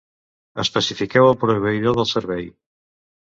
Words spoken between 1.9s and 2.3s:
del